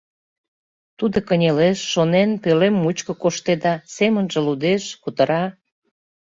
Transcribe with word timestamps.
Тудо 0.97 1.17
кынелеш, 1.27 1.79
шонен, 1.91 2.29
пӧлем 2.43 2.75
мучко 2.83 3.13
коштеда, 3.21 3.73
семынже 3.95 4.39
лудеш, 4.45 4.83
кутыра. 5.03 5.43